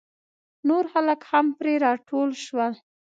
نور 0.67 0.85
خلک 0.93 1.21
هم 1.31 1.45
پرې 1.57 1.73
راټول 1.85 2.29
شول. 2.45 2.73